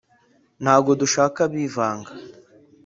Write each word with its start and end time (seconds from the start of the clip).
ntago 0.63 0.89
dushaka 1.01 1.37
abivanga 1.47 2.11